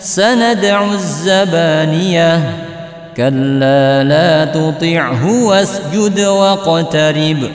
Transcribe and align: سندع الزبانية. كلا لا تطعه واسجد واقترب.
سندع 0.00 0.92
الزبانية. 0.92 2.56
كلا 3.16 4.04
لا 4.04 4.44
تطعه 4.44 5.44
واسجد 5.44 6.20
واقترب. 6.20 7.50